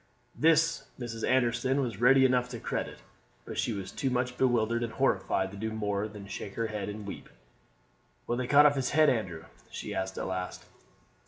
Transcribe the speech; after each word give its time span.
This 0.33 0.87
Mrs. 0.99 1.23
Anderson 1.29 1.79
was 1.79 2.01
ready 2.01 2.25
enough 2.25 2.49
to 2.49 2.59
credit, 2.59 2.97
but 3.45 3.59
she 3.59 3.71
was 3.71 3.91
too 3.91 4.09
much 4.09 4.35
bewildered 4.35 4.81
and 4.81 4.93
horrified 4.93 5.51
to 5.51 5.57
do 5.57 5.69
more 5.71 6.07
than 6.07 6.23
to 6.23 6.29
shake 6.31 6.55
her 6.55 6.65
head 6.65 6.89
and 6.89 7.05
weep. 7.05 7.29
"Will 8.25 8.35
they 8.37 8.47
cut 8.47 8.65
off 8.65 8.73
his 8.73 8.89
head, 8.97 9.11
Andrew?" 9.11 9.45
she 9.69 9.93
asked 9.93 10.17
at 10.17 10.25
last. 10.25 10.65